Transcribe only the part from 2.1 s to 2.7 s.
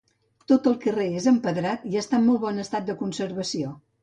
en molt bon